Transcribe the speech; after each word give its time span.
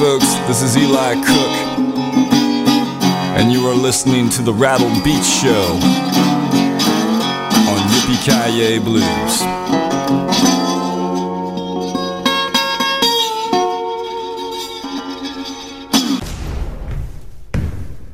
folks. 0.00 0.32
This 0.48 0.62
is 0.62 0.78
Eli 0.78 1.12
Cook, 1.16 1.52
and 3.36 3.52
you 3.52 3.66
are 3.66 3.74
listening 3.74 4.30
to 4.30 4.40
the 4.40 4.50
Rattle 4.50 4.88
Beats 5.04 5.42
Show 5.42 5.74
on 7.68 7.80
Yippee 7.90 8.16
Kaye 8.24 8.78
Blues. 8.78 9.42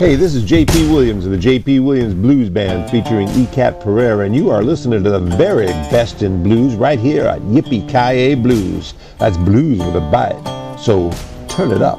Hey, 0.01 0.17
this 0.17 0.35
is 0.35 0.43
J.P. 0.43 0.91
Williams 0.91 1.25
of 1.25 1.31
the 1.31 1.39
J.P. 1.39 1.79
Williams 1.79 2.15
Blues 2.15 2.51
Band 2.51 2.91
featuring 2.91 3.29
E-Cat 3.29 3.81
Pereira, 3.81 4.27
and 4.27 4.35
you 4.35 4.51
are 4.51 4.65
listening 4.65 5.05
to 5.05 5.11
the 5.11 5.21
very 5.21 5.69
best 5.69 6.23
in 6.23 6.43
blues 6.43 6.75
right 6.75 6.99
here 6.99 7.27
at 7.27 7.41
Yippee 7.43 7.89
Kaye 7.89 8.35
Blues. 8.35 8.95
That's 9.21 9.37
blues 9.37 9.79
with 9.79 9.95
a 9.95 10.11
bite. 10.11 10.81
So 10.81 11.13
turn 11.57 11.73
it 11.73 11.81
up. 11.81 11.99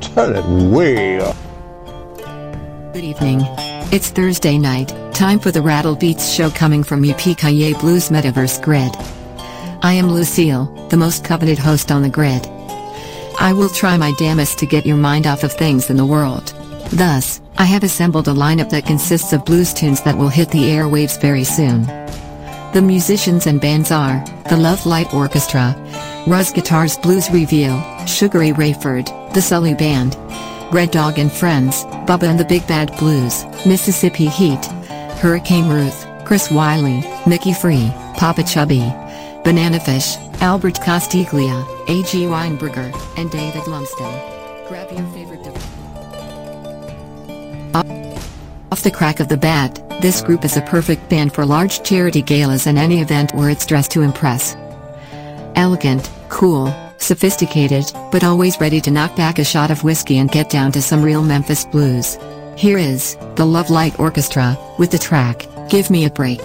Turn 0.00 0.34
it 0.34 0.44
way 0.72 1.20
up. 1.20 1.36
Good 2.94 3.04
evening. 3.04 3.42
It's 3.92 4.08
Thursday 4.08 4.56
night, 4.56 4.94
time 5.12 5.38
for 5.38 5.50
the 5.50 5.60
Rattle 5.60 5.94
Beats 5.94 6.32
show 6.32 6.48
coming 6.48 6.82
from 6.82 7.02
Ki 7.02 7.74
Blues 7.74 8.08
Metaverse 8.08 8.62
Grid. 8.62 8.96
I 9.82 9.92
am 9.92 10.10
Lucille, 10.10 10.64
the 10.88 10.96
most 10.96 11.22
coveted 11.22 11.58
host 11.58 11.92
on 11.92 12.00
the 12.00 12.08
grid. 12.08 12.46
I 13.38 13.52
will 13.52 13.68
try 13.68 13.98
my 13.98 14.14
damnest 14.18 14.58
to 14.60 14.66
get 14.66 14.86
your 14.86 14.96
mind 14.96 15.26
off 15.26 15.44
of 15.44 15.52
things 15.52 15.90
in 15.90 15.98
the 15.98 16.06
world. 16.06 16.54
Thus, 16.90 17.42
I 17.58 17.64
have 17.64 17.84
assembled 17.84 18.28
a 18.28 18.32
lineup 18.32 18.70
that 18.70 18.86
consists 18.86 19.34
of 19.34 19.44
blues 19.44 19.74
tunes 19.74 20.00
that 20.04 20.16
will 20.16 20.30
hit 20.30 20.48
the 20.48 20.70
airwaves 20.70 21.20
very 21.20 21.44
soon. 21.44 21.82
The 22.72 22.82
musicians 22.82 23.46
and 23.46 23.60
bands 23.60 23.90
are 23.90 24.24
the 24.48 24.56
Love 24.56 24.86
Light 24.86 25.12
Orchestra, 25.12 25.76
Russ 26.26 26.50
Guitars 26.50 26.96
Blues 26.96 27.30
Review, 27.30 27.68
Sugaray 28.06 28.54
Rayford, 28.54 29.34
The 29.34 29.42
Sully 29.42 29.74
Band, 29.74 30.16
Red 30.72 30.90
Dog 30.90 31.18
and 31.18 31.30
Friends, 31.30 31.84
Bubba 32.06 32.22
and 32.22 32.40
the 32.40 32.46
Big 32.46 32.66
Bad 32.66 32.96
Blues, 32.96 33.44
Mississippi 33.66 34.28
Heat, 34.28 34.64
Hurricane 35.20 35.68
Ruth, 35.68 36.06
Chris 36.24 36.50
Wiley, 36.50 37.04
Mickey 37.26 37.52
Free, 37.52 37.92
Popa 38.16 38.42
Chubby, 38.42 38.90
Banana 39.44 39.78
Fish, 39.78 40.16
Albert 40.40 40.76
Castiglia, 40.76 41.62
A.G. 41.88 42.24
Weinberger, 42.24 42.90
and 43.18 43.30
David 43.30 43.66
Lumsden. 43.66 44.10
Grab 44.66 44.90
your 44.92 45.06
favorite 45.12 45.46
Off 48.72 48.82
the 48.82 48.90
crack 48.90 49.20
of 49.20 49.28
the 49.28 49.36
bat, 49.36 49.78
this 50.00 50.22
group 50.22 50.42
is 50.46 50.56
a 50.56 50.62
perfect 50.62 51.06
band 51.10 51.34
for 51.34 51.44
large 51.44 51.82
charity 51.82 52.22
galas 52.22 52.66
and 52.66 52.78
any 52.78 53.02
event 53.02 53.34
where 53.34 53.50
it's 53.50 53.66
dressed 53.66 53.90
to 53.90 54.00
impress. 54.00 54.56
Elegant, 55.56 56.10
cool, 56.28 56.74
sophisticated, 56.98 57.84
but 58.10 58.24
always 58.24 58.60
ready 58.60 58.80
to 58.80 58.90
knock 58.90 59.14
back 59.16 59.38
a 59.38 59.44
shot 59.44 59.70
of 59.70 59.84
whiskey 59.84 60.18
and 60.18 60.30
get 60.30 60.50
down 60.50 60.72
to 60.72 60.82
some 60.82 61.02
real 61.02 61.22
Memphis 61.22 61.64
blues. 61.64 62.18
Here 62.56 62.78
is 62.78 63.16
the 63.36 63.46
Love 63.46 63.70
Light 63.70 63.98
Orchestra 63.98 64.58
with 64.78 64.90
the 64.90 64.98
track 64.98 65.46
Give 65.68 65.90
Me 65.90 66.04
a 66.04 66.10
Break. 66.10 66.40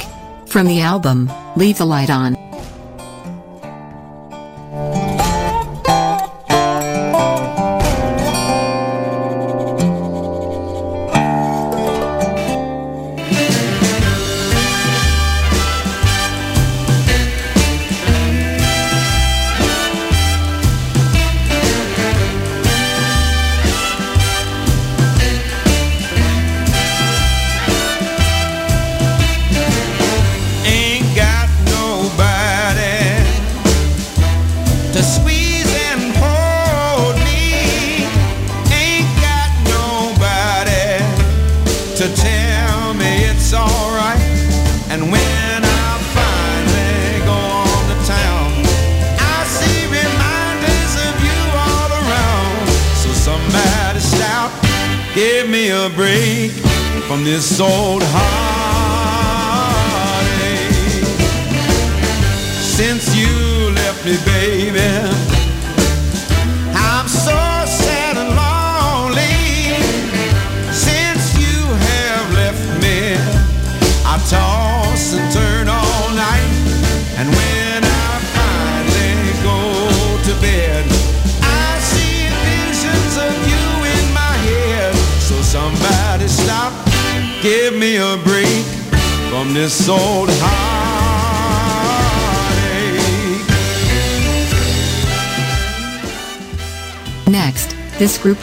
From 0.47 0.67
the 0.67 0.81
album 0.81 1.31
Leave 1.55 1.77
the 1.77 1.85
Light 1.85 2.09
On. 2.09 2.48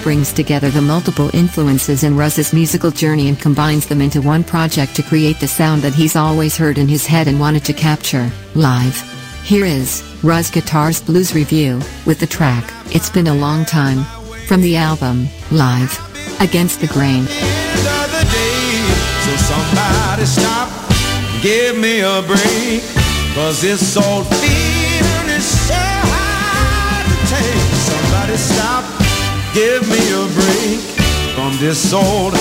Brings 0.06 0.32
together 0.32 0.70
the 0.70 0.80
multiple 0.80 1.34
influences 1.34 2.04
in 2.04 2.16
Russ's 2.16 2.52
musical 2.52 2.92
journey 2.92 3.28
and 3.28 3.40
combines 3.40 3.86
them 3.88 4.00
into 4.00 4.22
one 4.22 4.44
project 4.44 4.94
to 4.94 5.02
create 5.02 5.40
the 5.40 5.48
sound 5.48 5.82
that 5.82 5.94
he's 5.94 6.14
always 6.14 6.56
heard 6.56 6.78
in 6.78 6.86
his 6.86 7.04
head 7.04 7.26
and 7.26 7.40
wanted 7.40 7.64
to 7.64 7.72
capture, 7.72 8.30
live. 8.54 8.96
Here 9.42 9.64
is 9.64 10.04
Russ 10.22 10.48
Guitars 10.48 11.02
Blues 11.02 11.34
Review, 11.34 11.80
with 12.06 12.20
the 12.20 12.26
track, 12.28 12.72
It's 12.94 13.10
Been 13.10 13.26
a 13.26 13.34
Long 13.34 13.64
Time. 13.64 14.04
From 14.46 14.60
the 14.60 14.76
album, 14.76 15.26
Live. 15.50 15.98
Against 16.40 16.80
the 16.80 16.86
Grain. 16.86 17.24
the 23.64 24.75
give 29.56 29.88
me 29.88 29.96
a 30.12 30.26
break 30.34 30.80
from 31.34 31.56
this 31.56 31.90
old 31.94 32.34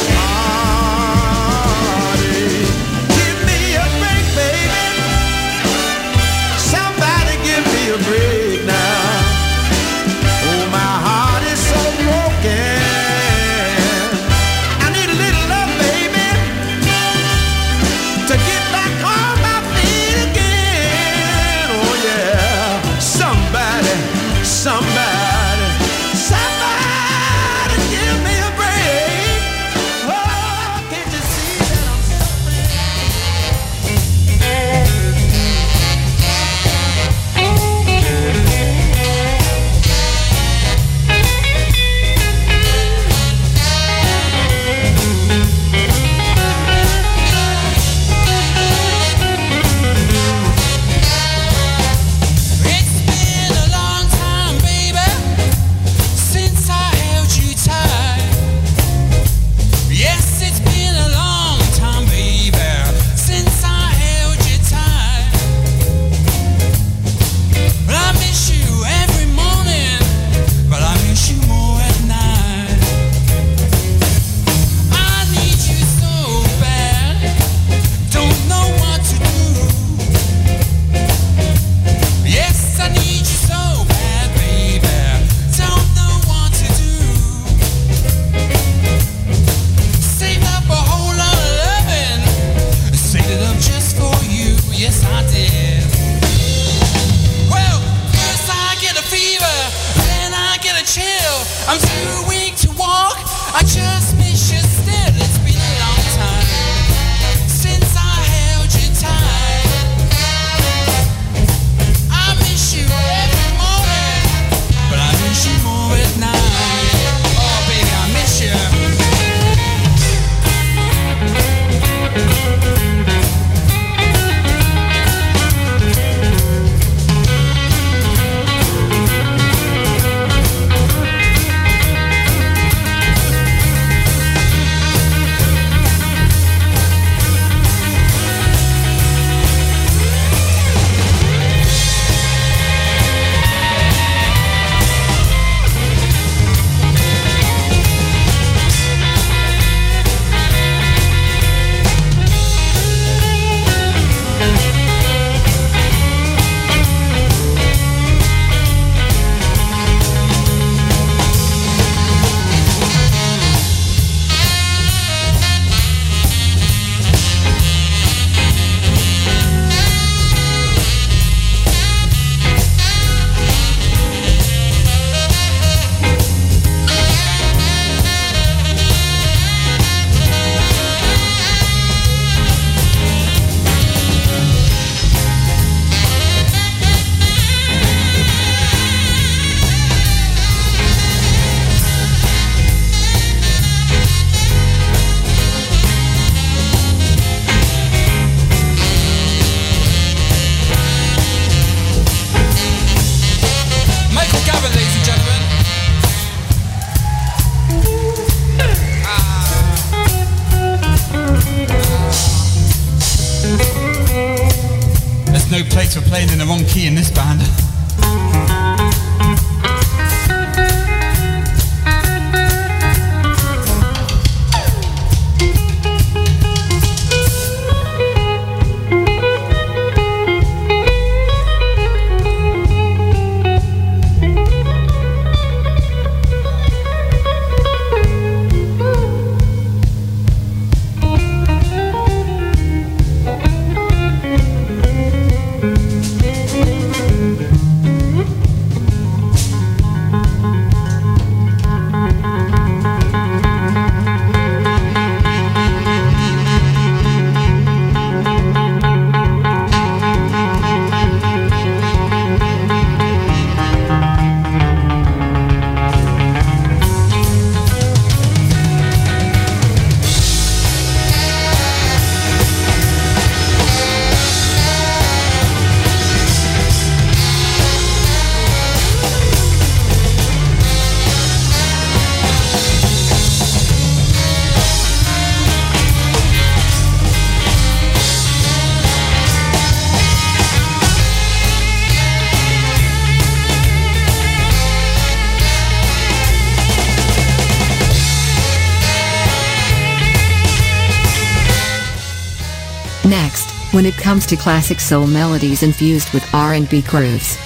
comes 304.15 304.25
to 304.25 304.37
classic 304.37 304.79
soul 304.79 305.05
melodies 305.05 305.61
infused 305.61 306.13
with 306.13 306.33
R&B 306.33 306.83
grooves, 306.83 307.37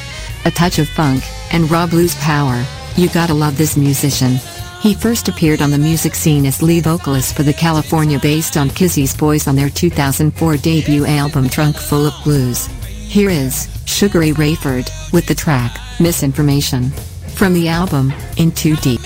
a 0.45 0.51
touch 0.51 0.77
of 0.77 0.87
funk, 0.87 1.23
and 1.51 1.71
raw 1.71 1.87
blues 1.87 2.13
power, 2.17 2.63
you 2.95 3.09
gotta 3.09 3.33
love 3.33 3.57
this 3.57 3.75
musician. 3.75 4.35
He 4.79 4.93
first 4.93 5.27
appeared 5.27 5.63
on 5.63 5.71
the 5.71 5.79
music 5.79 6.13
scene 6.13 6.45
as 6.45 6.61
lead 6.61 6.83
vocalist 6.83 7.35
for 7.35 7.41
the 7.41 7.53
California-based 7.53 8.55
Aunt 8.55 8.75
Kizzy's 8.75 9.17
Boys 9.17 9.47
on 9.47 9.55
their 9.55 9.71
2004 9.71 10.57
debut 10.57 11.07
album 11.07 11.49
Trunk 11.49 11.75
Full 11.75 12.05
of 12.05 12.13
Blues. 12.23 12.67
Here 12.85 13.31
is 13.31 13.65
Sugaray 13.85 14.31
Rayford 14.33 14.91
with 15.11 15.25
the 15.25 15.33
track 15.33 15.75
Misinformation 15.99 16.91
from 17.33 17.55
the 17.55 17.67
album 17.67 18.13
In 18.37 18.51
Too 18.51 18.75
Deep. 18.75 18.98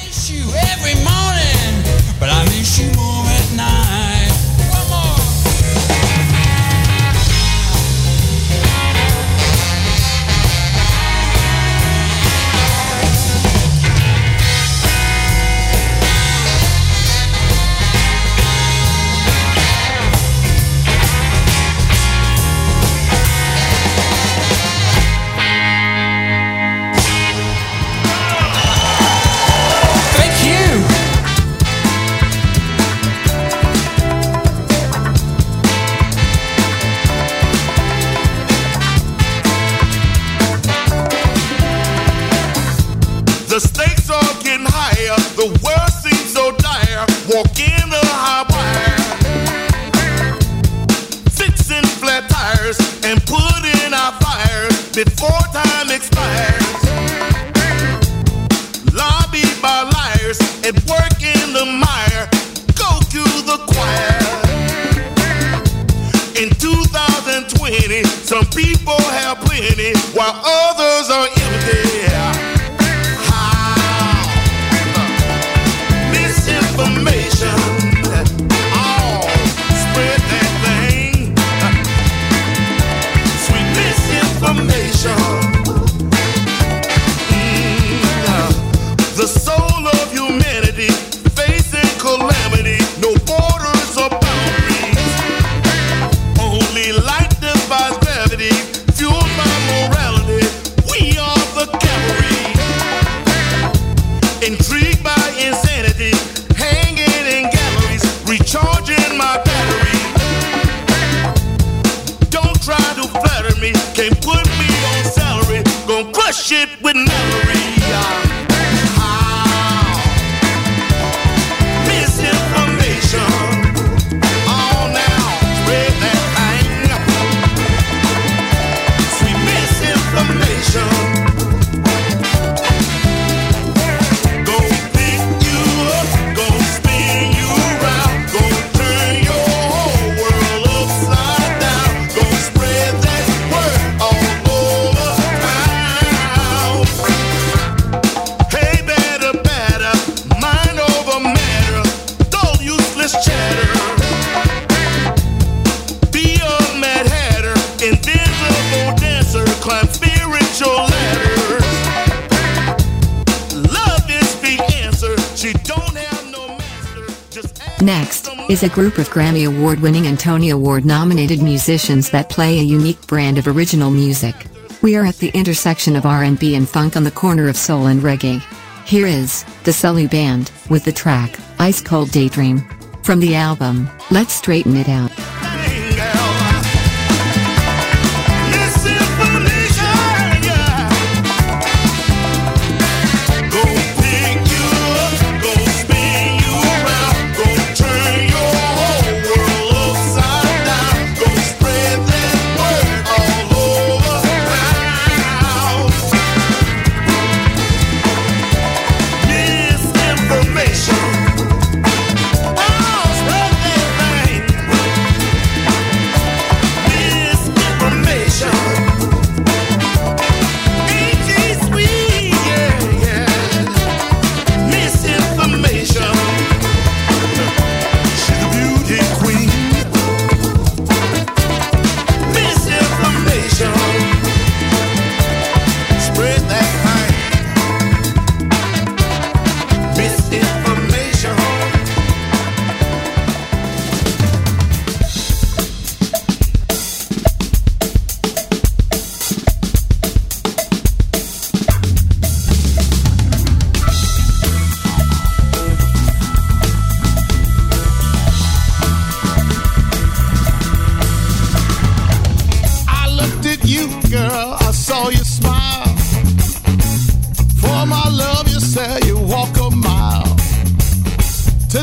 A 168.63 168.69
group 168.69 168.97
of 168.97 169.09
Grammy 169.09 169.45
Award 169.45 169.81
winning 169.81 170.07
and 170.07 170.17
Tony 170.17 170.49
Award 170.49 170.85
nominated 170.85 171.41
musicians 171.41 172.09
that 172.11 172.29
play 172.29 172.59
a 172.59 172.63
unique 172.63 173.05
brand 173.07 173.37
of 173.37 173.47
original 173.47 173.91
music. 173.91 174.35
We 174.81 174.95
are 174.95 175.05
at 175.05 175.17
the 175.17 175.29
intersection 175.29 175.95
of 175.97 176.05
R&B 176.05 176.55
and 176.55 176.67
funk 176.67 176.95
on 176.95 177.03
the 177.03 177.11
corner 177.11 177.49
of 177.49 177.57
soul 177.57 177.87
and 177.87 178.01
reggae. 178.01 178.41
Here 178.85 179.05
is 179.05 179.43
the 179.65 179.73
Sully 179.73 180.07
Band 180.07 180.51
with 180.69 180.85
the 180.85 180.91
track 180.91 181.37
Ice 181.59 181.81
Cold 181.81 182.11
Daydream 182.11 182.59
from 183.03 183.19
the 183.19 183.35
album 183.35 183.89
Let's 184.11 184.33
Straighten 184.33 184.77
It 184.77 184.87
Out. 184.87 185.32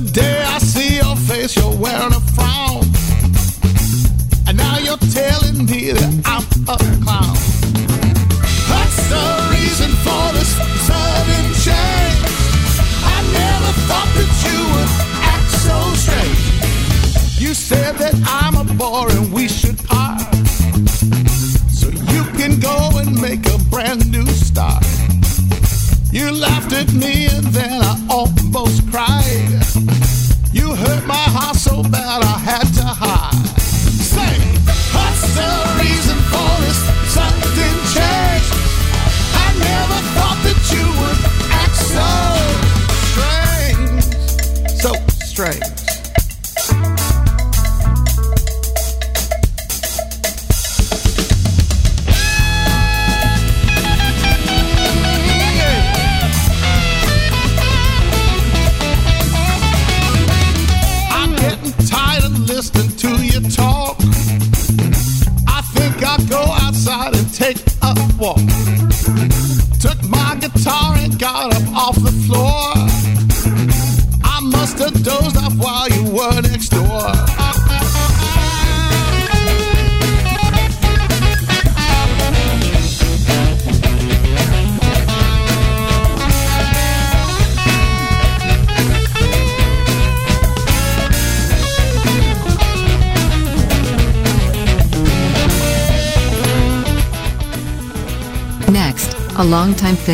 Damn. 0.00 0.12
day. 0.12 0.29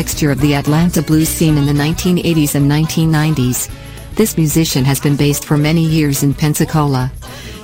texture 0.03 0.29
of 0.29 0.39
the 0.41 0.53
Atlanta 0.53 1.01
blues 1.01 1.27
scene 1.27 1.57
in 1.57 1.65
the 1.65 1.73
1980s 1.73 2.53
and 2.53 2.69
1990s. 2.69 3.67
This 4.13 4.37
musician 4.37 4.85
has 4.85 4.99
been 4.99 5.15
based 5.15 5.43
for 5.43 5.57
many 5.57 5.81
years 5.81 6.21
in 6.21 6.35
Pensacola, 6.35 7.11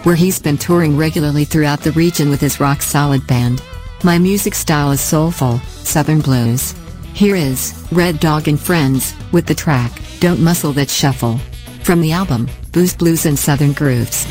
where 0.02 0.16
he's 0.16 0.40
been 0.42 0.58
touring 0.58 0.98
regularly 0.98 1.46
throughout 1.46 1.82
the 1.82 1.92
region 1.92 2.32
with 2.32 2.42
his 2.42 2.60
rock 2.60 2.82
solid 2.82 3.28
band. 3.28 3.62
My 4.04 4.18
music 4.18 4.56
style 4.56 4.90
is 4.90 5.00
soulful, 5.00 5.60
southern 5.84 6.22
blues. 6.22 6.74
Here 7.14 7.36
is 7.36 7.72
Red 7.92 8.20
Dog 8.20 8.48
and 8.48 8.60
Friends 8.60 9.14
with 9.32 9.46
the 9.46 9.54
track 9.54 9.92
Don't 10.20 10.42
Muscle 10.42 10.74
That 10.74 10.90
Shuffle 10.90 11.38
from 11.84 12.02
the 12.02 12.14
album 12.14 12.50
Blues 12.72 12.96
Blues 12.96 13.28
and 13.28 13.38
Southern 13.38 13.74
Grooves. 13.74 14.26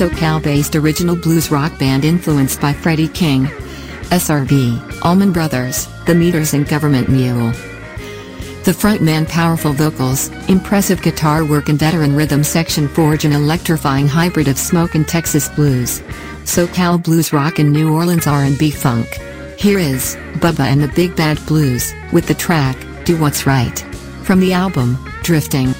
SoCal-based 0.00 0.76
original 0.76 1.14
blues 1.14 1.50
rock 1.50 1.78
band 1.78 2.06
influenced 2.06 2.58
by 2.58 2.72
Freddie 2.72 3.06
King, 3.06 3.44
SRV, 4.08 5.02
Allman 5.04 5.30
Brothers, 5.30 5.88
The 6.06 6.14
Meters 6.14 6.54
and 6.54 6.66
Government 6.66 7.10
Mule. 7.10 7.50
The 8.64 8.72
frontman 8.72 9.28
powerful 9.28 9.74
vocals, 9.74 10.28
impressive 10.48 11.02
guitar 11.02 11.44
work 11.44 11.68
and 11.68 11.78
veteran 11.78 12.16
rhythm 12.16 12.42
section 12.42 12.88
forge 12.88 13.26
an 13.26 13.32
electrifying 13.32 14.08
hybrid 14.08 14.48
of 14.48 14.56
smoke 14.56 14.94
and 14.94 15.06
Texas 15.06 15.50
blues. 15.50 16.00
SoCal 16.44 17.02
blues 17.02 17.34
rock 17.34 17.58
and 17.58 17.70
New 17.70 17.92
Orleans 17.92 18.26
R&B 18.26 18.70
funk. 18.70 19.06
Here 19.58 19.78
is, 19.78 20.16
Bubba 20.36 20.60
and 20.60 20.82
the 20.82 20.88
Big 20.88 21.14
Bad 21.14 21.44
Blues, 21.44 21.92
with 22.10 22.26
the 22.26 22.32
track, 22.32 22.78
Do 23.04 23.20
What's 23.20 23.46
Right. 23.46 23.78
From 24.22 24.40
the 24.40 24.54
album, 24.54 24.96
Drifting. 25.22 25.74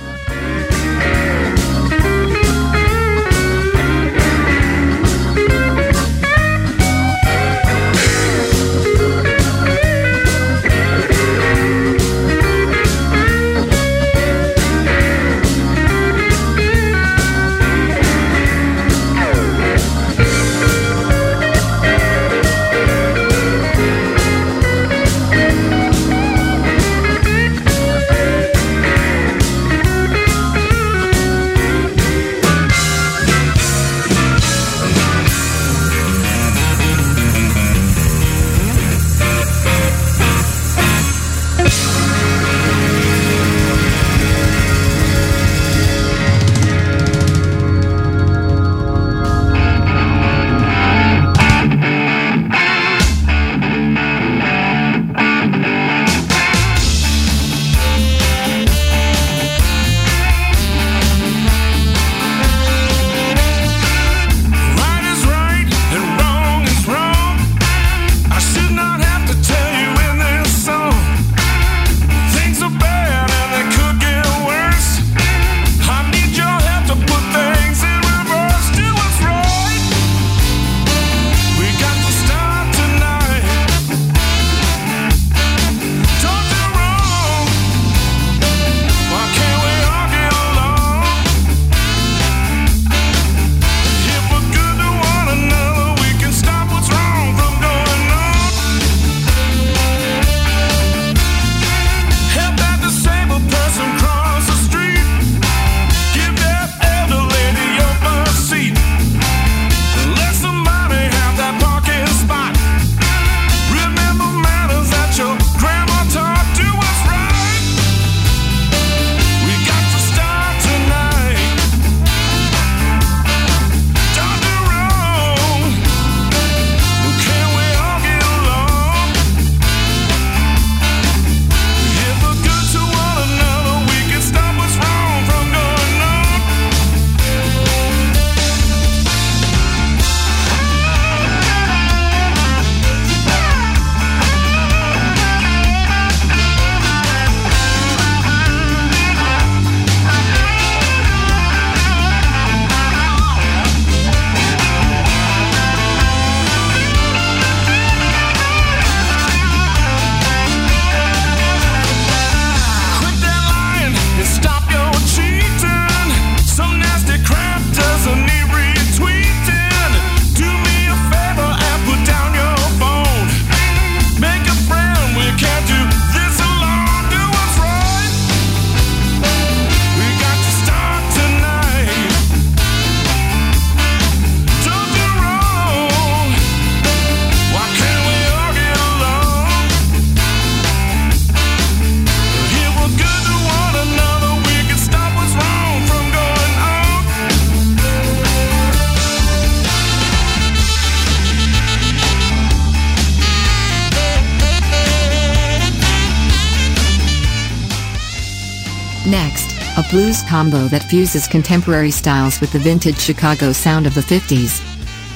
combo 210.31 210.69
that 210.69 210.85
fuses 210.85 211.27
contemporary 211.27 211.90
styles 211.90 212.40
with 212.40 212.53
the 212.53 212.59
vintage 212.61 213.01
Chicago 213.01 213.51
sound 213.51 213.85
of 213.85 213.97
the 213.97 214.01
50s. 214.01 214.62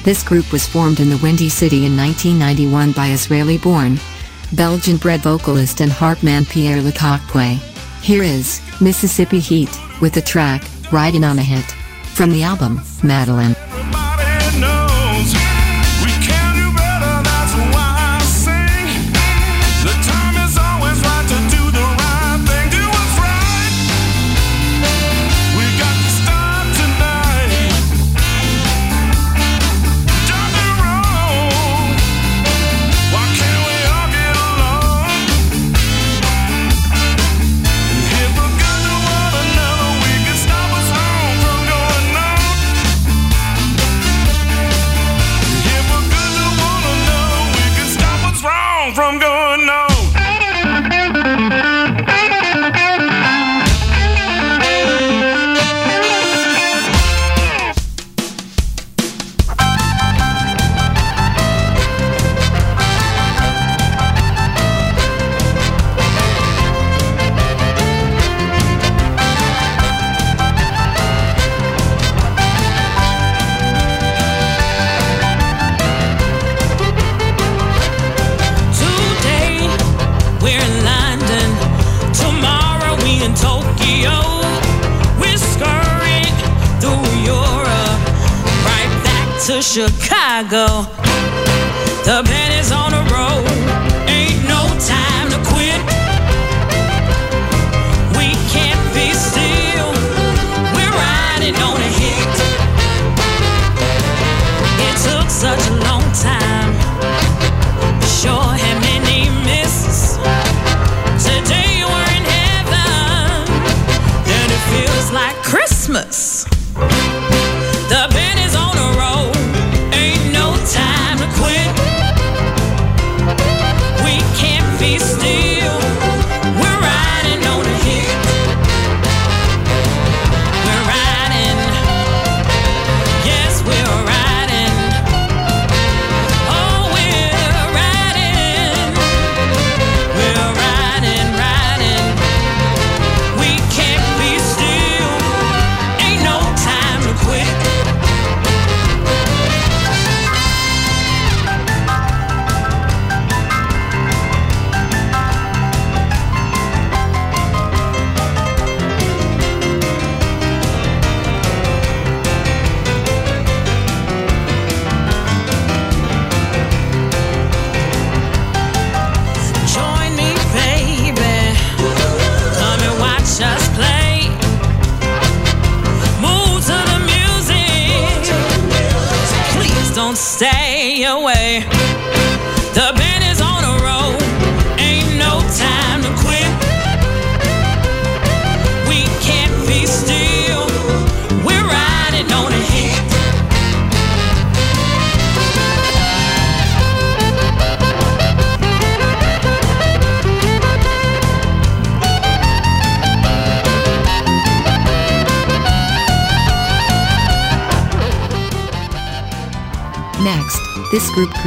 This 0.03 0.21
group 0.21 0.51
was 0.51 0.67
formed 0.67 0.99
in 0.99 1.09
the 1.09 1.17
Windy 1.23 1.47
City 1.47 1.85
in 1.85 1.95
1991 1.95 2.91
by 2.91 3.11
Israeli-born, 3.11 3.97
Belgian-bred 4.51 5.21
vocalist 5.21 5.79
and 5.79 5.89
harp 5.89 6.21
man 6.21 6.43
Pierre 6.43 6.81
Lacocque. 6.81 7.61
Here 8.01 8.23
is, 8.23 8.59
Mississippi 8.81 9.39
Heat, 9.39 9.71
with 10.01 10.13
the 10.13 10.21
track, 10.21 10.65
Riding 10.91 11.23
on 11.23 11.39
a 11.39 11.43
Hit. 11.43 11.71
From 12.13 12.29
the 12.29 12.43
album, 12.43 12.81
Madeleine. 13.01 13.54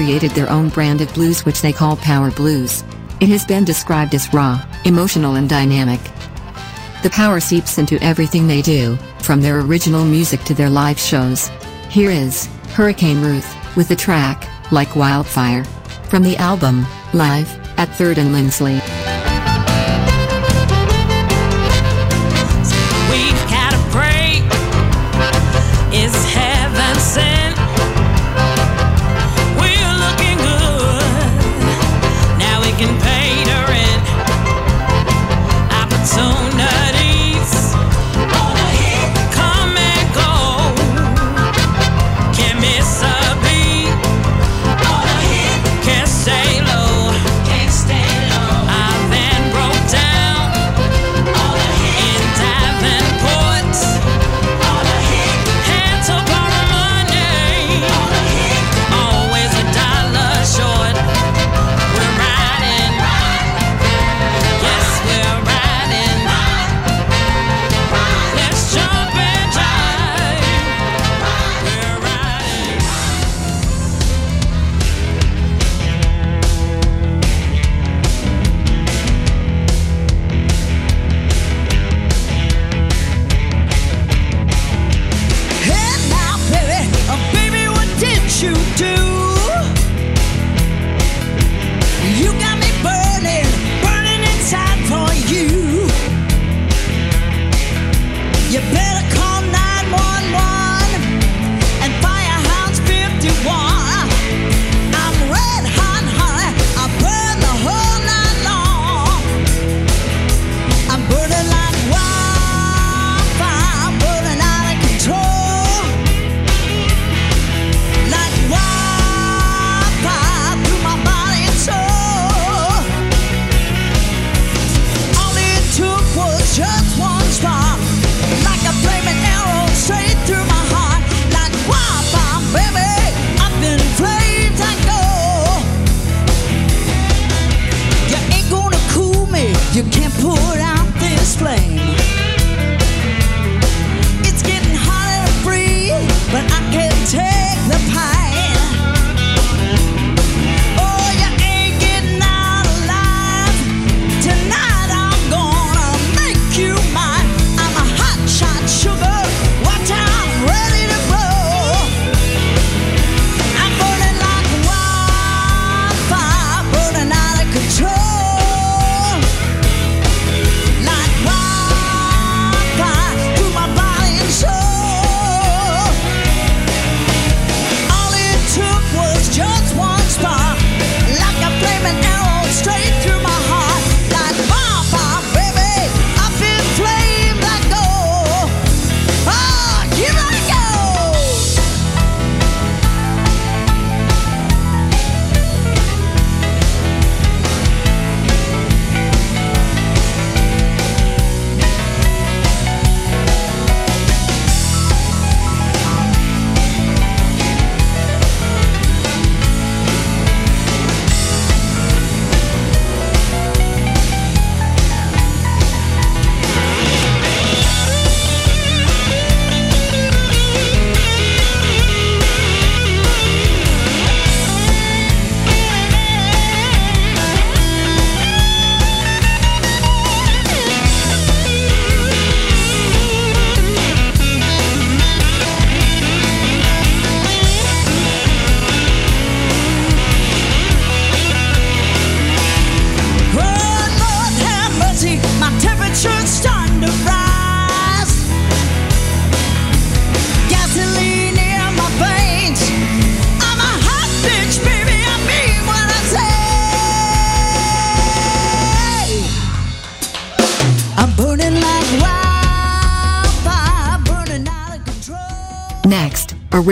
created 0.09 0.31
their 0.31 0.49
own 0.49 0.71
brand 0.71 1.03
of 1.03 1.13
blues 1.13 1.45
which 1.45 1.61
they 1.61 1.71
call 1.71 1.95
power 1.99 2.31
blues. 2.31 2.83
It 3.21 3.29
has 3.29 3.45
been 3.45 3.67
described 3.67 4.15
as 4.15 4.33
raw, 4.33 4.59
emotional 4.87 5.35
and 5.35 5.47
dynamic. 5.47 6.01
The 7.03 7.11
power 7.11 7.41
seeps 7.41 7.77
into 7.77 8.03
everything 8.03 8.47
they 8.47 8.63
do, 8.63 8.97
from 9.21 9.43
their 9.43 9.61
original 9.61 10.07
music 10.07 10.43
to 10.45 10.55
their 10.55 10.71
live 10.71 10.99
shows. 10.99 11.51
Here 11.91 12.11
is 12.11 12.47
Hurricane 12.73 13.21
Ruth 13.21 13.55
with 13.77 13.89
the 13.89 13.97
track, 13.97 14.49
Like 14.73 14.97
Wildfire. 14.97 15.65
From 16.09 16.23
the 16.23 16.39
album, 16.39 16.87
Live, 17.13 17.51
at 17.79 17.91
3rd 17.91 18.17
and 18.17 18.33
Lindsley. 18.33 18.81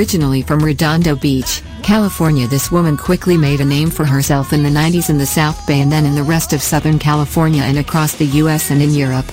Originally 0.06 0.42
from 0.42 0.60
Redondo 0.60 1.16
Beach, 1.16 1.64
California, 1.82 2.46
this 2.46 2.70
woman 2.70 2.96
quickly 2.96 3.36
made 3.36 3.60
a 3.60 3.64
name 3.64 3.90
for 3.90 4.04
herself 4.04 4.52
in 4.52 4.62
the 4.62 4.68
90s 4.68 5.10
in 5.10 5.18
the 5.18 5.26
South 5.26 5.66
Bay 5.66 5.80
and 5.80 5.90
then 5.90 6.06
in 6.06 6.14
the 6.14 6.22
rest 6.22 6.52
of 6.52 6.62
Southern 6.62 6.96
California 6.96 7.62
and 7.62 7.76
across 7.76 8.14
the 8.14 8.26
US 8.26 8.70
and 8.70 8.80
in 8.80 8.94
Europe. 8.94 9.26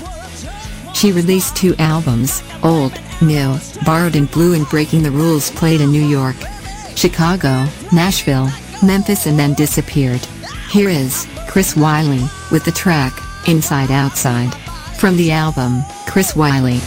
She 0.95 1.12
released 1.12 1.55
two 1.55 1.75
albums, 1.77 2.41
Old, 2.63 2.99
New, 3.21 3.55
Borrowed 3.86 4.15
and 4.15 4.31
Blue 4.31 4.55
and 4.55 4.67
Breaking 4.67 5.03
the 5.03 5.12
Rules 5.12 5.51
played 5.51 5.79
in 5.79 5.91
New 5.91 6.03
York, 6.03 6.38
Chicago, 6.95 7.67
Nashville, 7.91 8.49
Memphis 8.81 9.27
and 9.27 9.38
then 9.38 9.53
disappeared. 9.53 10.25
Here 10.71 10.89
is 10.89 11.27
Chris 11.47 11.75
Wiley 11.75 12.23
with 12.51 12.65
the 12.65 12.71
track 12.71 13.13
Inside 13.47 13.91
Outside 13.91 14.51
from 14.97 15.17
the 15.17 15.33
album 15.33 15.83
Chris 16.07 16.36
Wiley. 16.36 16.79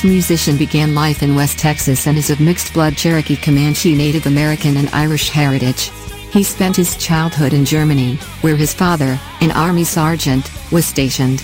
This 0.00 0.10
musician 0.10 0.56
began 0.56 0.94
life 0.94 1.22
in 1.22 1.34
West 1.34 1.58
Texas 1.58 2.06
and 2.06 2.16
is 2.16 2.30
of 2.30 2.40
mixed 2.40 2.72
blood 2.72 2.96
Cherokee 2.96 3.36
Comanche 3.36 3.94
Native 3.94 4.24
American 4.24 4.78
and 4.78 4.88
Irish 4.94 5.28
heritage. 5.28 5.90
He 6.32 6.42
spent 6.42 6.74
his 6.74 6.96
childhood 6.96 7.52
in 7.52 7.66
Germany, 7.66 8.14
where 8.40 8.56
his 8.56 8.72
father, 8.72 9.20
an 9.42 9.50
army 9.50 9.84
sergeant, 9.84 10.50
was 10.72 10.86
stationed. 10.86 11.40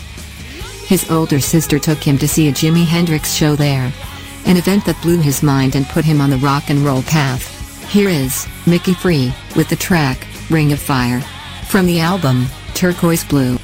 His 0.86 1.10
older 1.10 1.38
sister 1.38 1.78
took 1.78 1.98
him 1.98 2.16
to 2.16 2.28
see 2.28 2.48
a 2.48 2.52
Jimi 2.52 2.86
Hendrix 2.86 3.34
show 3.34 3.56
there. 3.56 3.92
An 4.46 4.56
event 4.56 4.86
that 4.86 5.02
blew 5.02 5.18
his 5.18 5.42
mind 5.42 5.74
and 5.74 5.86
put 5.88 6.06
him 6.06 6.22
on 6.22 6.30
the 6.30 6.38
rock 6.38 6.70
and 6.70 6.78
roll 6.78 7.02
path. 7.02 7.90
Here 7.90 8.08
is 8.08 8.46
Mickey 8.66 8.94
Free 8.94 9.34
with 9.54 9.68
the 9.68 9.76
track 9.76 10.26
Ring 10.48 10.72
of 10.72 10.80
Fire 10.80 11.20
from 11.68 11.84
the 11.84 12.00
album 12.00 12.46
Turquoise 12.72 13.24
Blue. 13.24 13.58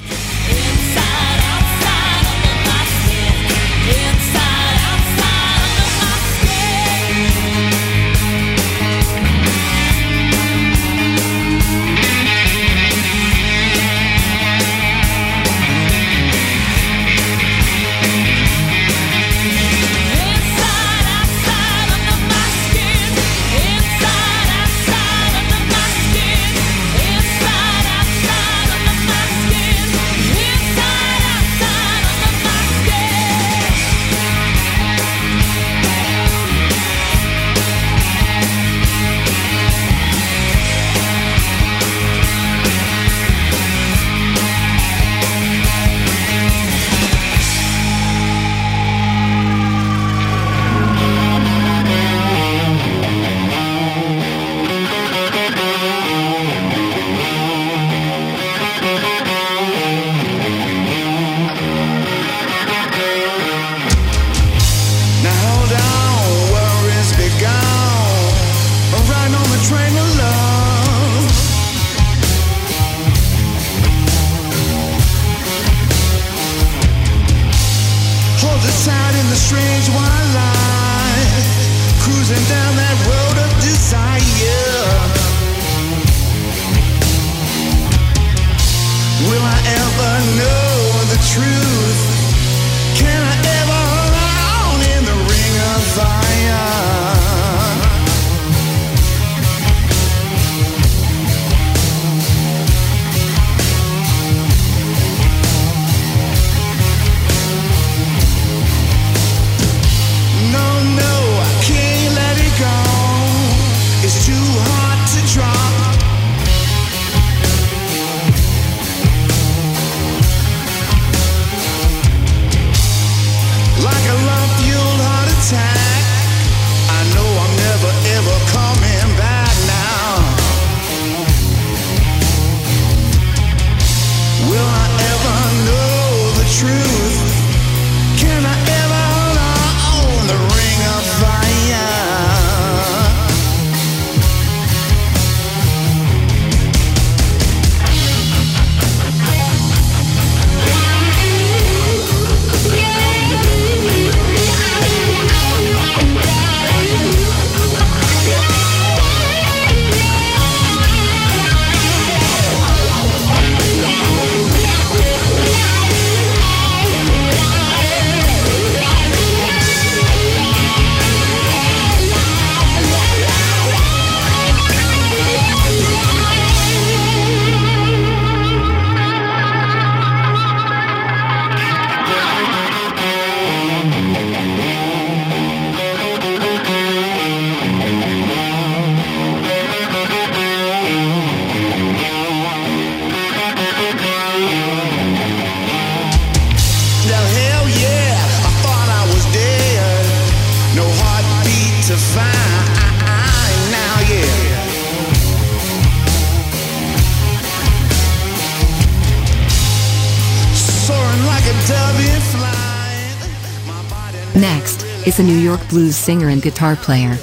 a 215.23 215.25
New 215.25 215.39
York 215.39 215.61
blues 215.69 215.95
singer 215.95 216.31
and 216.31 216.43
guitar 216.43 216.75
player. 216.75 217.17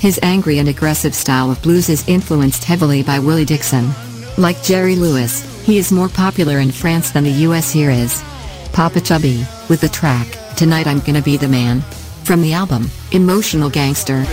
His 0.00 0.18
angry 0.24 0.58
and 0.58 0.68
aggressive 0.68 1.14
style 1.14 1.52
of 1.52 1.62
blues 1.62 1.88
is 1.88 2.08
influenced 2.08 2.64
heavily 2.64 3.04
by 3.04 3.20
Willie 3.20 3.44
Dixon. 3.44 3.90
Like 4.36 4.60
Jerry 4.64 4.96
Lewis, 4.96 5.44
he 5.64 5.78
is 5.78 5.92
more 5.92 6.08
popular 6.08 6.58
in 6.58 6.72
France 6.72 7.10
than 7.10 7.22
the 7.22 7.46
US 7.46 7.70
here 7.70 7.90
is. 7.90 8.22
Popa 8.72 9.00
Chubby, 9.00 9.46
with 9.68 9.80
the 9.80 9.88
track, 9.88 10.26
Tonight 10.56 10.88
I'm 10.88 10.98
Gonna 10.98 11.22
Be 11.22 11.36
the 11.36 11.48
Man. 11.48 11.80
From 12.24 12.42
the 12.42 12.52
album, 12.52 12.90
Emotional 13.12 13.70
Gangster. 13.70 14.24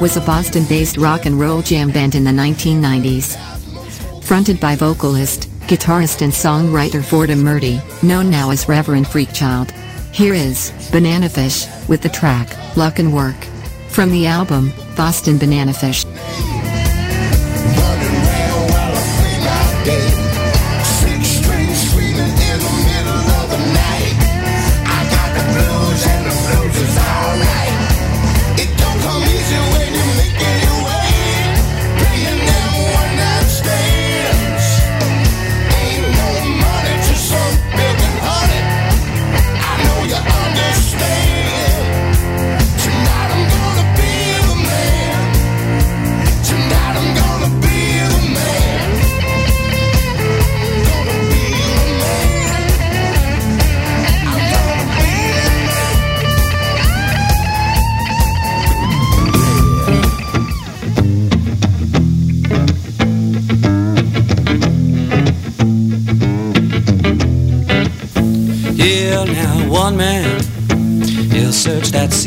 Was 0.00 0.16
a 0.16 0.20
Boston 0.20 0.64
based 0.68 0.96
rock 0.96 1.26
and 1.26 1.40
roll 1.40 1.60
jam 1.60 1.90
band 1.90 2.14
in 2.14 2.22
the 2.22 2.30
1990s. 2.30 3.36
Fronted 4.22 4.60
by 4.60 4.76
vocalist, 4.76 5.50
guitarist, 5.66 6.22
and 6.22 6.32
songwriter 6.32 7.04
Fordham 7.04 7.42
Murdy, 7.42 7.80
known 8.02 8.30
now 8.30 8.50
as 8.50 8.68
Reverend 8.68 9.06
Freakchild. 9.06 9.72
Here 10.12 10.34
is 10.34 10.72
Banana 10.92 11.28
Fish 11.28 11.66
with 11.88 12.02
the 12.02 12.08
track 12.08 12.76
Luck 12.76 12.98
and 13.00 13.12
Work. 13.12 13.36
From 13.88 14.10
the 14.10 14.26
album 14.26 14.72
Boston 14.96 15.38
Banana 15.38 15.72
Fish. 15.72 16.04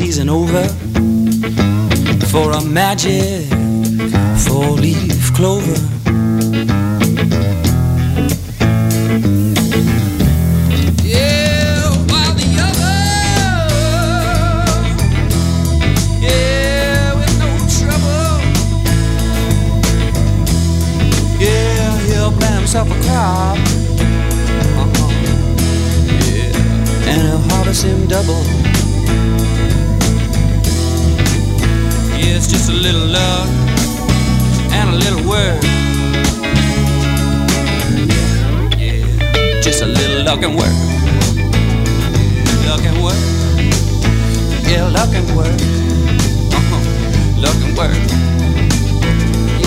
Season 0.04 0.28
over 0.28 0.64
for 2.26 2.50
a 2.50 2.60
magic 2.64 3.46
four 4.44 4.70
leaf 4.70 5.32
clover. 5.32 5.78
Yeah, 11.04 11.88
while 12.10 12.34
the 12.34 12.48
other, 12.68 12.98
yeah, 16.20 17.14
with 17.18 17.34
no 17.38 17.50
trouble, 17.78 18.34
yeah, 21.38 21.98
he'll 22.08 22.32
plant 22.32 22.56
himself 22.56 22.88
a 22.90 22.98
crop. 23.04 23.58
Uh-huh. 24.82 25.10
Yeah, 26.26 27.08
and 27.08 27.22
he'll 27.22 27.44
harvest 27.50 27.84
him 27.84 28.08
double. 28.08 28.42
It's 32.34 32.46
just 32.46 32.70
a 32.70 32.72
little 32.72 33.06
love 33.08 33.48
and 34.72 34.88
a 34.88 34.96
little 34.96 35.28
word. 35.28 35.62
Yeah, 38.78 39.60
just 39.60 39.82
a 39.82 39.86
little 39.86 40.24
luck 40.24 40.42
and 40.42 40.56
work. 40.56 40.72
Luck 42.66 42.84
and 42.88 43.04
work. 43.04 43.20
Yeah, 44.66 44.88
luck 44.88 45.12
and 45.12 45.28
work. 45.36 45.60
Uh-huh. 46.56 46.80
Luck 47.38 47.58
and 47.66 47.76
work. 47.76 48.00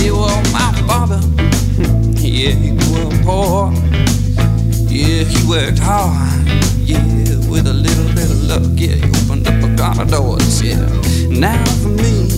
Yeah, 0.02 0.12
well, 0.12 0.42
my 0.52 0.74
father, 0.88 1.22
yeah, 2.20 2.50
he 2.50 2.72
was 2.72 3.14
poor. 3.24 3.72
Yeah, 4.90 5.24
he 5.24 5.48
worked 5.48 5.80
hard. 5.80 6.48
Yeah, 6.82 7.00
with 7.48 7.68
a 7.68 7.74
little 7.74 8.12
bit 8.16 8.30
of 8.32 8.44
luck. 8.44 8.64
Yeah, 8.74 8.96
he 8.96 9.10
opened 9.22 9.48
up 9.48 9.64
a 9.64 9.68
lot 9.80 10.00
of 10.00 10.10
doors. 10.10 10.64
Yeah, 10.64 10.82
now 11.30 11.64
for 11.82 11.90
me, 11.90 12.35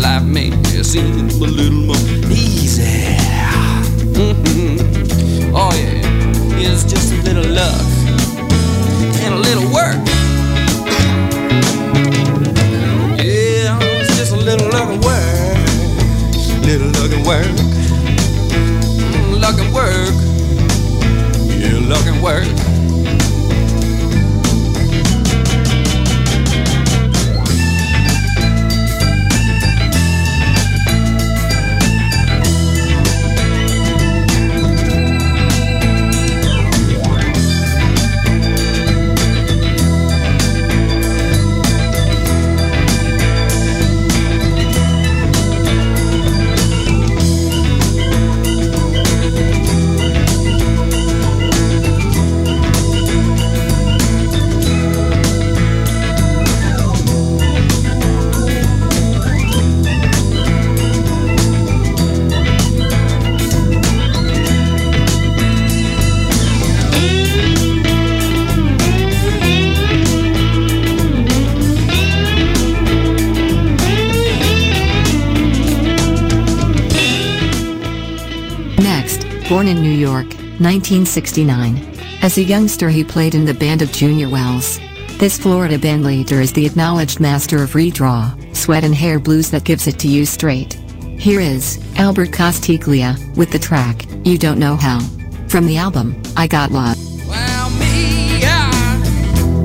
life 0.00 0.24
may 0.24 0.50
seem 0.82 1.28
a 1.28 1.46
little 1.46 1.72
more 1.86 1.96
easy. 2.30 3.16
Mhm. 4.14 4.78
Oh 5.54 5.72
yeah, 5.74 6.60
it's 6.60 6.84
just 6.84 7.12
a 7.12 7.16
little 7.22 7.50
luck 7.52 7.80
and 9.24 9.34
a 9.34 9.38
little 9.38 9.68
work. 9.72 9.98
Yeah, 13.18 13.78
it's 14.00 14.16
just 14.16 14.32
a 14.32 14.36
little 14.36 14.68
luck 14.70 14.88
and 14.88 15.04
work, 15.04 15.58
little 16.66 16.90
luck 16.98 17.12
and 17.12 17.26
work, 17.26 17.56
Mm, 18.96 19.40
luck 19.40 19.58
and 19.58 19.72
work. 19.74 20.14
Yeah, 21.60 21.78
luck 21.88 22.06
and 22.06 22.22
work. 22.22 22.69
Born 79.60 79.76
in 79.76 79.82
New 79.82 79.90
York, 79.90 80.24
1969. 80.58 81.76
As 82.22 82.38
a 82.38 82.42
youngster, 82.42 82.88
he 82.88 83.04
played 83.04 83.34
in 83.34 83.44
the 83.44 83.52
band 83.52 83.82
of 83.82 83.92
Junior 83.92 84.30
Wells. 84.30 84.80
This 85.18 85.36
Florida 85.38 85.78
band 85.78 86.02
leader 86.02 86.40
is 86.40 86.50
the 86.54 86.64
acknowledged 86.64 87.20
master 87.20 87.62
of 87.62 87.72
redraw, 87.72 88.24
sweat 88.56 88.84
and 88.84 88.94
hair 88.94 89.18
blues 89.18 89.50
that 89.50 89.64
gives 89.64 89.86
it 89.86 89.98
to 89.98 90.08
you 90.08 90.24
straight. 90.24 90.72
Here 91.18 91.40
is 91.40 91.78
Albert 91.96 92.30
Castiglia 92.30 93.18
with 93.36 93.50
the 93.50 93.58
track 93.58 94.06
You 94.24 94.38
Don't 94.38 94.58
Know 94.58 94.76
How. 94.76 95.00
From 95.48 95.66
the 95.66 95.76
album, 95.76 96.22
I 96.38 96.46
Got 96.46 96.70
Love. 96.70 96.96
Well, 97.28 97.70
me, 97.72 98.40
yeah, 98.40 98.70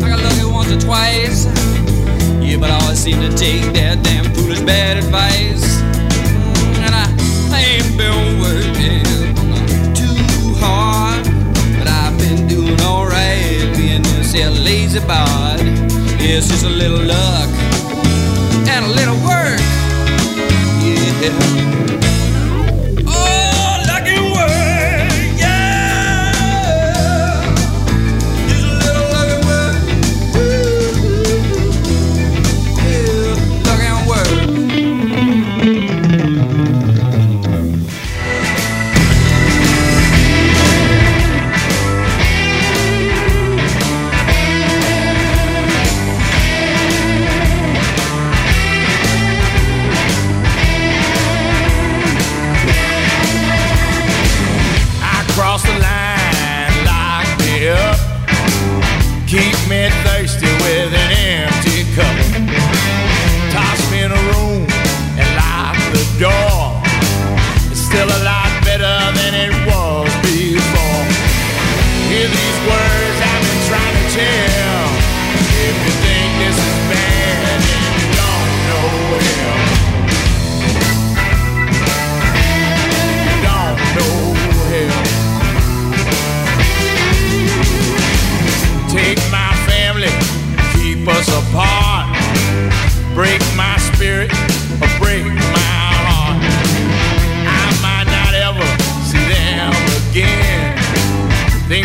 I 0.03 0.09
got 0.09 0.51
once 0.51 0.73
or 0.73 0.79
twice. 0.81 1.45
Yeah, 2.43 2.57
but 2.57 2.69
I 2.69 2.81
always 2.81 2.99
seem 2.99 3.21
to 3.21 3.33
take 3.37 3.63
that 3.75 4.03
damn 4.03 4.25
foolish 4.33 4.59
bad 4.59 4.97
advice. 4.97 5.79
Mm, 5.79 6.83
And 6.83 6.93
I, 6.93 7.05
I 7.55 7.61
ain't 7.61 7.97
been 7.97 8.41
working 8.41 8.94
being 14.35 14.47
this 14.47 14.65
lazy 14.65 14.99
bod. 14.99 15.59
It's 16.19 16.49
just 16.49 16.65
a 16.65 16.69
little 16.69 16.99
luck 16.99 17.49
and 18.67 18.85
a 18.85 18.89
little 18.89 19.15
work. 19.23 19.59
Yeah. 21.21 21.84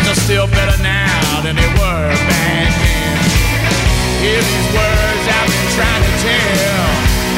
things 0.01 0.17
are 0.17 0.21
still 0.21 0.47
better 0.47 0.81
now 0.81 1.41
than 1.41 1.55
they 1.55 1.67
were 1.77 2.09
back 2.09 2.73
then. 2.81 3.21
Hear 4.21 4.41
these 4.41 4.67
words 4.73 5.23
I've 5.29 5.49
been 5.49 5.69
trying 5.77 6.03
to 6.03 6.13
tell. 6.21 6.89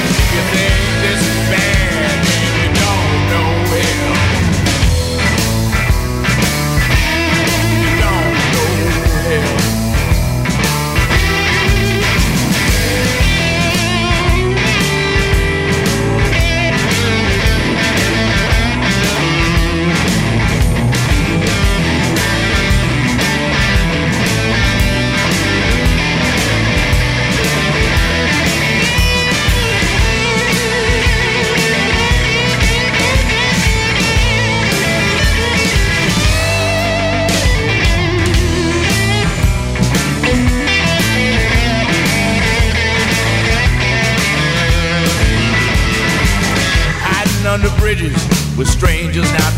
If 0.09 0.27
you 0.33 0.43
think 0.51 0.83
this 1.03 1.32
just 49.13 49.31
now 49.37 49.52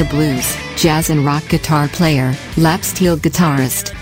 a 0.00 0.04
blues, 0.04 0.56
jazz 0.76 1.10
and 1.10 1.26
rock 1.26 1.46
guitar 1.48 1.86
player, 1.88 2.34
lap 2.56 2.82
steel 2.82 3.16
guitarist, 3.16 3.94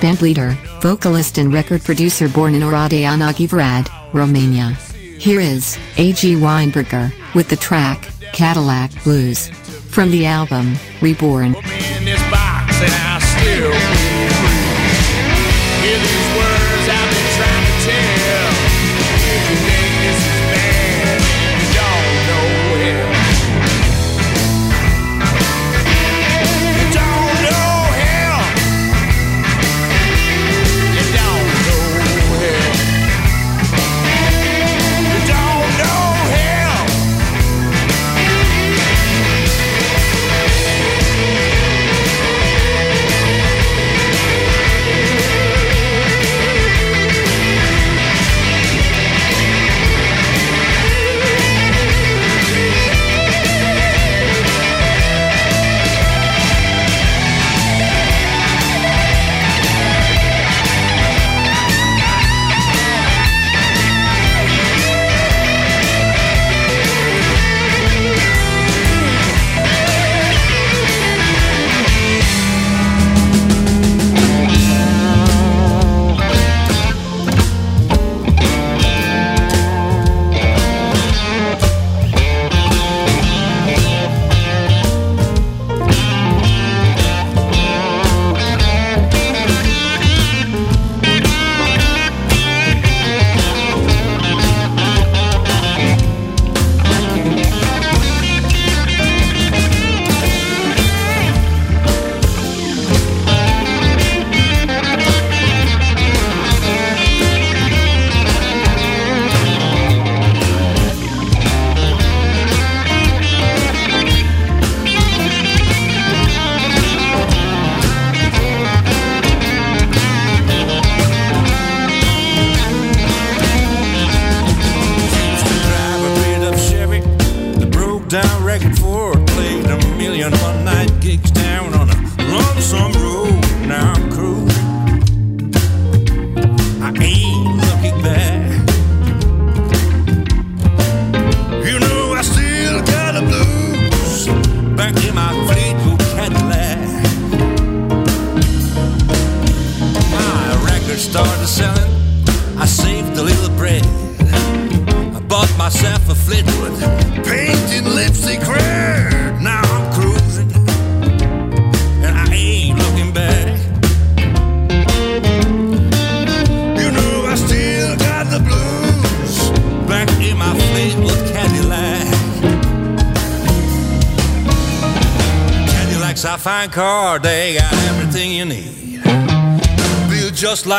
band 0.00 0.22
leader, 0.22 0.56
vocalist 0.80 1.38
and 1.38 1.52
record 1.52 1.82
producer 1.82 2.28
born 2.28 2.54
in 2.54 2.62
Oradea 2.62 3.16
Givrad, 3.32 3.88
Romania. 4.12 4.70
Here 5.18 5.40
is 5.40 5.76
A.G. 5.96 6.36
Weinberger 6.36 7.12
with 7.34 7.48
the 7.48 7.56
track 7.56 8.08
Cadillac 8.32 8.90
Blues 9.02 9.48
from 9.90 10.10
the 10.10 10.24
album 10.26 10.76
Reborn. 11.00 11.54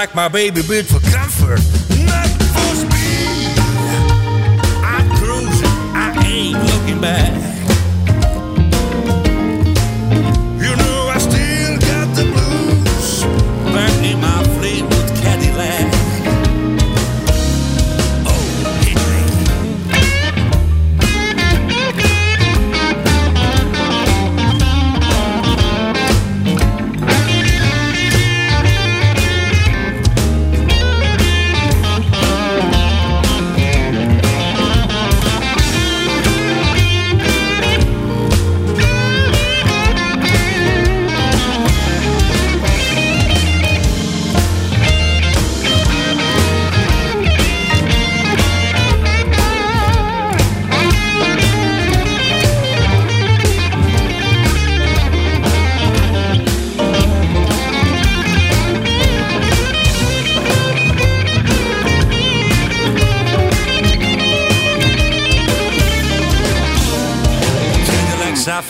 Like 0.02 0.16
my 0.16 0.28
baby 0.28 0.64
built 0.68 0.88
for 0.88 0.99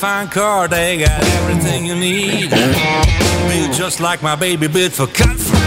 fine 0.01 0.27
car, 0.29 0.67
they 0.67 0.97
got 0.97 1.23
everything 1.23 1.85
you 1.85 1.93
need. 1.93 2.49
Built 2.49 3.71
just 3.71 3.99
like 3.99 4.23
my 4.23 4.35
baby 4.35 4.67
built 4.67 4.93
for 4.93 5.05
comfort. 5.05 5.59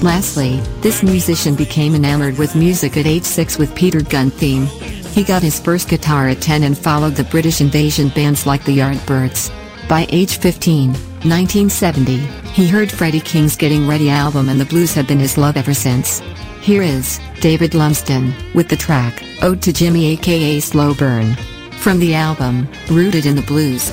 Lastly, 0.00 0.60
this 0.80 1.02
musician 1.02 1.56
became 1.56 1.96
enamored 1.96 2.38
with 2.38 2.54
music 2.54 2.96
at 2.96 3.04
age 3.04 3.24
6 3.24 3.58
with 3.58 3.74
Peter 3.74 4.00
Gunn 4.00 4.30
theme. 4.30 4.66
He 5.12 5.24
got 5.24 5.42
his 5.42 5.58
first 5.58 5.88
guitar 5.88 6.28
at 6.28 6.40
10 6.40 6.62
and 6.62 6.78
followed 6.78 7.16
the 7.16 7.24
British 7.24 7.60
invasion 7.60 8.10
bands 8.10 8.46
like 8.46 8.64
the 8.64 8.78
Yardbirds. 8.78 9.50
By 9.88 10.06
age 10.10 10.38
15, 10.38 10.94
1970, 11.24 12.16
he 12.52 12.66
heard 12.66 12.90
Freddie 12.90 13.20
King's 13.20 13.54
Getting 13.54 13.86
Ready 13.86 14.08
album 14.08 14.48
and 14.48 14.58
the 14.58 14.64
blues 14.64 14.94
have 14.94 15.06
been 15.06 15.18
his 15.18 15.36
love 15.36 15.58
ever 15.58 15.74
since. 15.74 16.20
Here 16.62 16.82
is 16.82 17.20
David 17.40 17.74
Lumsden 17.74 18.32
with 18.54 18.68
the 18.68 18.76
track 18.76 19.22
Ode 19.42 19.60
to 19.62 19.72
Jimmy 19.72 20.12
aka 20.12 20.60
Slow 20.60 20.94
Burn. 20.94 21.34
From 21.80 21.98
the 21.98 22.14
album, 22.14 22.66
Rooted 22.90 23.26
in 23.26 23.36
the 23.36 23.42
Blues. 23.42 23.92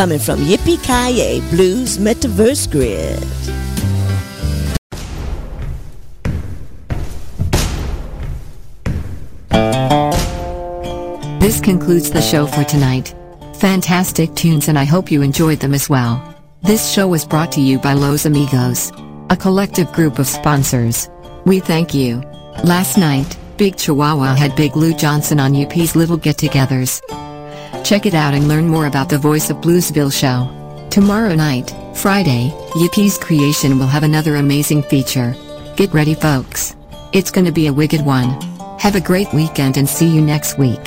coming 0.00 0.18
from 0.18 0.40
Yippee 0.40 0.82
Kaye 0.82 1.42
Blues 1.50 1.98
Metaverse 1.98 2.70
Grid. 2.70 3.20
This 11.38 11.60
concludes 11.60 12.10
the 12.10 12.22
show 12.22 12.46
for 12.46 12.64
tonight. 12.64 13.14
Fantastic 13.56 14.34
tunes 14.34 14.68
and 14.68 14.78
I 14.78 14.84
hope 14.84 15.10
you 15.10 15.20
enjoyed 15.20 15.60
them 15.60 15.74
as 15.74 15.90
well. 15.90 16.16
This 16.62 16.90
show 16.90 17.06
was 17.06 17.26
brought 17.26 17.52
to 17.52 17.60
you 17.60 17.78
by 17.78 17.92
Los 17.92 18.24
Amigos, 18.24 18.90
a 19.28 19.36
collective 19.36 19.92
group 19.92 20.18
of 20.18 20.26
sponsors. 20.26 21.10
We 21.44 21.60
thank 21.60 21.92
you. 21.92 22.22
Last 22.64 22.96
night, 22.96 23.36
Big 23.58 23.76
Chihuahua 23.76 24.34
had 24.34 24.56
Big 24.56 24.76
Lou 24.76 24.94
Johnson 24.94 25.38
on 25.38 25.54
UP's 25.54 25.94
Little 25.94 26.16
Get-togethers. 26.16 27.02
Check 27.84 28.06
it 28.06 28.14
out 28.14 28.34
and 28.34 28.46
learn 28.46 28.68
more 28.68 28.86
about 28.86 29.08
the 29.08 29.18
Voice 29.18 29.50
of 29.50 29.56
Bluesville 29.58 30.12
show. 30.12 30.48
Tomorrow 30.90 31.34
night, 31.34 31.74
Friday, 31.96 32.52
UP's 32.76 33.18
creation 33.18 33.78
will 33.78 33.86
have 33.86 34.02
another 34.02 34.36
amazing 34.36 34.82
feature. 34.82 35.34
Get 35.76 35.92
ready 35.92 36.14
folks. 36.14 36.76
It's 37.12 37.30
gonna 37.30 37.52
be 37.52 37.66
a 37.66 37.72
wicked 37.72 38.02
one. 38.02 38.30
Have 38.78 38.94
a 38.94 39.00
great 39.00 39.32
weekend 39.32 39.76
and 39.76 39.88
see 39.88 40.06
you 40.06 40.20
next 40.20 40.58
week. 40.58 40.80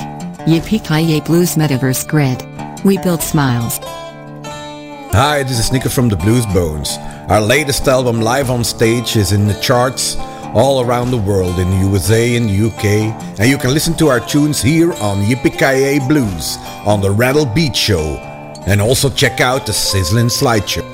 Yippee 0.46 1.24
Blues 1.24 1.56
Metaverse 1.56 2.06
Grid. 2.08 2.42
We 2.84 2.98
build 2.98 3.22
smiles. 3.22 3.78
Hi, 5.12 5.42
this 5.42 5.58
is 5.58 5.72
Nico 5.72 5.88
from 5.88 6.08
the 6.08 6.16
Blues 6.16 6.46
Bones. 6.46 6.96
Our 7.28 7.40
latest 7.40 7.86
album, 7.88 8.20
Live 8.20 8.50
on 8.50 8.64
Stage, 8.64 9.16
is 9.16 9.32
in 9.32 9.46
the 9.46 9.54
charts 9.60 10.16
all 10.54 10.84
around 10.84 11.10
the 11.10 11.18
world 11.18 11.58
in 11.58 11.68
the 11.70 11.78
USA 11.78 12.36
and 12.36 12.48
UK, 12.48 12.84
and 13.40 13.48
you 13.48 13.58
can 13.58 13.74
listen 13.74 13.94
to 13.94 14.06
our 14.08 14.20
tunes 14.20 14.62
here 14.62 14.92
on 14.94 15.20
Yippee 15.22 16.08
Blues 16.08 16.58
on 16.86 17.00
the 17.00 17.10
Rattle 17.10 17.44
Beat 17.44 17.74
Show, 17.74 18.16
and 18.66 18.80
also 18.80 19.10
check 19.10 19.40
out 19.40 19.66
the 19.66 19.72
sizzling 19.72 20.28
slideshow. 20.28 20.84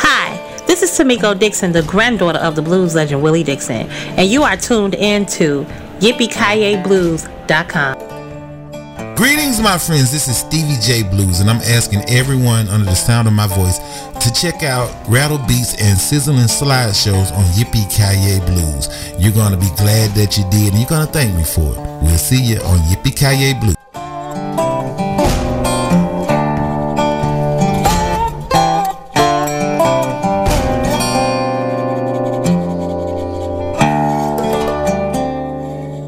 Hi, 0.00 0.38
this 0.66 0.82
is 0.82 0.90
Tamiko 0.90 1.38
Dixon, 1.38 1.72
the 1.72 1.82
granddaughter 1.82 2.38
of 2.38 2.56
the 2.56 2.62
blues 2.62 2.94
legend 2.94 3.22
Willie 3.22 3.44
Dixon, 3.44 3.90
and 4.16 4.26
you 4.28 4.42
are 4.42 4.56
tuned 4.56 4.94
in 4.94 5.26
to 5.26 5.66
YippieKayeBlues.com. 6.00 8.13
Greetings, 9.16 9.60
my 9.60 9.78
friends. 9.78 10.10
This 10.10 10.26
is 10.26 10.38
Stevie 10.38 10.80
J 10.82 11.04
Blues, 11.08 11.38
and 11.38 11.48
I'm 11.48 11.62
asking 11.62 12.02
everyone 12.08 12.66
under 12.66 12.86
the 12.86 12.96
sound 12.96 13.28
of 13.28 13.34
my 13.34 13.46
voice 13.46 13.78
to 13.78 14.32
check 14.34 14.64
out 14.64 14.90
Rattle 15.08 15.38
Beats 15.38 15.80
and 15.80 15.96
Sizzling 15.96 16.48
Slide 16.48 16.96
shows 16.96 17.30
on 17.30 17.44
Yippee 17.54 17.88
Kaye 17.94 18.44
Blues. 18.44 18.88
You're 19.16 19.30
going 19.30 19.52
to 19.52 19.56
be 19.56 19.70
glad 19.76 20.10
that 20.16 20.36
you 20.36 20.42
did, 20.50 20.72
and 20.72 20.80
you're 20.80 20.88
going 20.88 21.06
to 21.06 21.12
thank 21.12 21.32
me 21.36 21.44
for 21.44 21.60
it. 21.60 22.02
We'll 22.02 22.18
see 22.18 22.42
you 22.42 22.56
on 22.62 22.78
Yippee 22.90 23.16
Kaye 23.16 23.54
Blues. 23.60 23.83